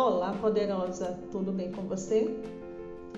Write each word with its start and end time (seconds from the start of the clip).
Olá, 0.00 0.32
poderosa, 0.40 1.18
tudo 1.32 1.50
bem 1.50 1.72
com 1.72 1.82
você? 1.82 2.32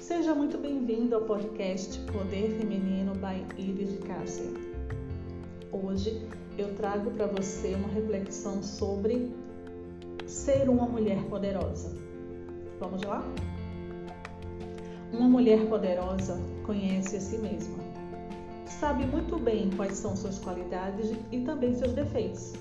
Seja 0.00 0.34
muito 0.34 0.56
bem-vindo 0.56 1.14
ao 1.14 1.20
podcast 1.20 2.00
Poder 2.10 2.52
Feminino 2.52 3.12
by 3.16 3.44
Iris 3.62 3.92
de 3.92 3.98
Cássia. 3.98 4.46
Hoje 5.70 6.26
eu 6.56 6.74
trago 6.76 7.10
para 7.10 7.26
você 7.26 7.74
uma 7.74 7.88
reflexão 7.88 8.62
sobre 8.62 9.30
ser 10.26 10.70
uma 10.70 10.86
mulher 10.86 11.22
poderosa. 11.24 11.94
Vamos 12.80 13.02
lá? 13.02 13.22
Uma 15.12 15.28
mulher 15.28 15.68
poderosa 15.68 16.40
conhece 16.64 17.14
a 17.16 17.20
si 17.20 17.36
mesma. 17.36 17.76
Sabe 18.64 19.04
muito 19.04 19.38
bem 19.38 19.68
quais 19.76 19.98
são 19.98 20.16
suas 20.16 20.38
qualidades 20.38 21.12
e 21.30 21.40
também 21.40 21.74
seus 21.74 21.92
defeitos. 21.92 22.54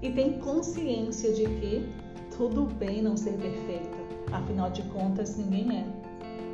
E 0.00 0.10
tem 0.10 0.38
consciência 0.38 1.34
de 1.34 1.44
que 1.44 2.09
tudo 2.40 2.64
bem 2.64 3.02
não 3.02 3.18
ser 3.18 3.34
perfeita, 3.34 3.98
afinal 4.32 4.70
de 4.70 4.82
contas, 4.84 5.36
ninguém 5.36 5.76
é. 5.76 5.86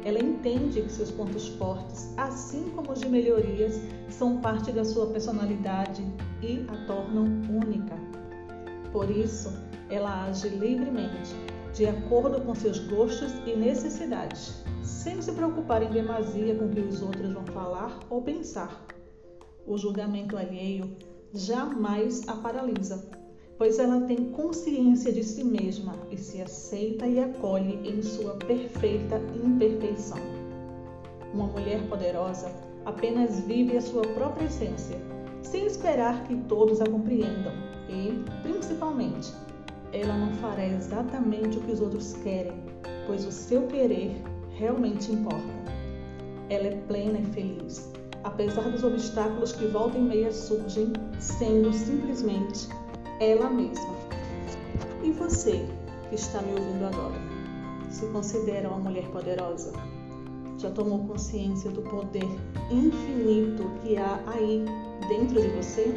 Ela 0.04 0.18
entende 0.18 0.82
que 0.82 0.90
seus 0.90 1.12
pontos 1.12 1.46
fortes, 1.46 2.12
assim 2.16 2.70
como 2.70 2.90
os 2.90 2.98
de 2.98 3.08
melhorias, 3.08 3.80
são 4.08 4.40
parte 4.40 4.72
da 4.72 4.84
sua 4.84 5.06
personalidade 5.06 6.04
e 6.42 6.66
a 6.66 6.86
tornam 6.86 7.26
única. 7.48 7.94
Por 8.90 9.08
isso, 9.08 9.52
ela 9.88 10.24
age 10.24 10.48
livremente, 10.48 11.32
de 11.72 11.86
acordo 11.86 12.40
com 12.40 12.52
seus 12.52 12.80
gostos 12.80 13.32
e 13.46 13.54
necessidades, 13.54 14.64
sem 14.82 15.22
se 15.22 15.30
preocupar 15.30 15.84
em 15.84 15.90
demasia 15.90 16.56
com 16.56 16.64
o 16.64 16.68
que 16.68 16.80
os 16.80 17.00
outros 17.00 17.32
vão 17.32 17.46
falar 17.46 18.00
ou 18.10 18.22
pensar. 18.22 18.84
O 19.64 19.78
julgamento 19.78 20.36
alheio 20.36 20.96
jamais 21.32 22.26
a 22.26 22.34
paralisa 22.34 23.08
pois 23.58 23.78
ela 23.78 24.02
tem 24.02 24.30
consciência 24.32 25.12
de 25.12 25.24
si 25.24 25.42
mesma 25.42 25.94
e 26.10 26.16
se 26.16 26.42
aceita 26.42 27.06
e 27.06 27.18
acolhe 27.18 27.80
em 27.88 28.02
sua 28.02 28.34
perfeita 28.34 29.20
imperfeição. 29.44 30.18
Uma 31.32 31.46
mulher 31.46 31.82
poderosa 31.88 32.50
apenas 32.84 33.40
vive 33.40 33.76
a 33.76 33.80
sua 33.80 34.02
própria 34.02 34.46
essência, 34.46 34.96
sem 35.42 35.66
esperar 35.66 36.24
que 36.24 36.36
todos 36.48 36.80
a 36.80 36.86
compreendam 36.86 37.52
e, 37.88 38.22
principalmente, 38.42 39.32
ela 39.92 40.16
não 40.16 40.32
fará 40.34 40.66
exatamente 40.66 41.58
o 41.58 41.62
que 41.62 41.72
os 41.72 41.80
outros 41.80 42.12
querem, 42.22 42.52
pois 43.06 43.24
o 43.24 43.32
seu 43.32 43.66
querer 43.66 44.20
realmente 44.50 45.12
importa. 45.12 45.66
Ela 46.50 46.66
é 46.66 46.76
plena 46.86 47.18
e 47.18 47.24
feliz, 47.26 47.90
apesar 48.22 48.70
dos 48.70 48.84
obstáculos 48.84 49.52
que 49.52 49.66
volta 49.66 49.96
e 49.96 50.02
meia 50.02 50.32
surgem, 50.32 50.92
sendo 51.18 51.72
simplesmente 51.72 52.68
ela 53.20 53.48
mesma. 53.48 53.94
E 55.02 55.10
você 55.12 55.64
que 56.08 56.14
está 56.14 56.42
me 56.42 56.52
ouvindo 56.52 56.84
agora, 56.84 57.20
se 57.90 58.06
considera 58.06 58.68
uma 58.68 58.78
mulher 58.78 59.08
poderosa? 59.08 59.72
Já 60.58 60.70
tomou 60.70 61.06
consciência 61.06 61.70
do 61.70 61.82
poder 61.82 62.24
infinito 62.70 63.70
que 63.82 63.96
há 63.96 64.20
aí 64.26 64.64
dentro 65.08 65.40
de 65.40 65.48
você? 65.48 65.92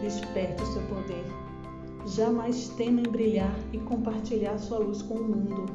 Desperte 0.00 0.62
o 0.62 0.66
seu 0.66 0.82
poder. 0.82 1.24
Jamais 2.06 2.68
tema 2.70 3.00
em 3.00 3.10
brilhar 3.10 3.54
e 3.72 3.78
compartilhar 3.78 4.58
sua 4.58 4.78
luz 4.78 5.02
com 5.02 5.14
o 5.14 5.24
mundo. 5.24 5.66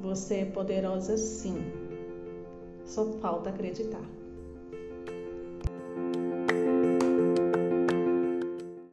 Você 0.00 0.36
é 0.36 0.44
poderosa 0.46 1.16
sim. 1.16 1.56
Só 2.84 3.04
falta 3.20 3.50
acreditar. 3.50 4.19